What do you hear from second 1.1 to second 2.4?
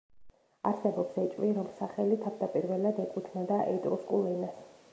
ეჭვი, რომ სახელი